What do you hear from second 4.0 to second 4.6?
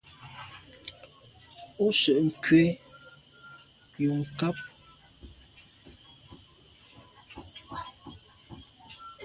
yu nkàb.